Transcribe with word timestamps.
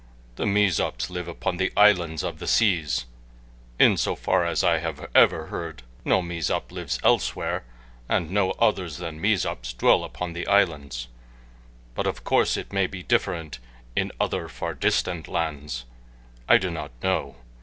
The 0.35 0.47
Mezops 0.47 1.11
live 1.11 1.27
upon 1.27 1.57
the 1.57 1.71
islands 1.77 2.23
of 2.23 2.39
the 2.39 2.47
seas. 2.47 3.05
In 3.77 3.97
so 3.97 4.15
far 4.15 4.47
as 4.47 4.63
I 4.63 4.77
ever 4.79 5.11
have 5.13 5.29
heard 5.49 5.83
no 6.03 6.23
Mezop 6.23 6.71
lives 6.71 6.97
elsewhere, 7.03 7.63
and 8.09 8.31
no 8.31 8.49
others 8.53 8.97
than 8.97 9.21
Mezops 9.21 9.73
dwell 9.73 10.03
upon 10.03 10.35
islands, 10.49 11.07
but 11.93 12.07
of 12.07 12.23
course 12.23 12.57
it 12.57 12.73
may 12.73 12.87
be 12.87 13.03
different 13.03 13.59
in 13.95 14.11
other 14.19 14.47
far 14.47 14.73
distant 14.73 15.27
lands. 15.27 15.85
I 16.49 16.57
do 16.57 16.71
not 16.71 16.89
know. 17.03 17.35